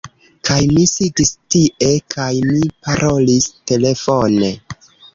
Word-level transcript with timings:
Kaj 0.47 0.55
mi 0.71 0.85
sidis 0.91 1.33
tie 1.57 1.91
kaj 2.15 2.31
mi 2.49 2.65
parolis 2.89 3.49
telefone. 3.73 4.55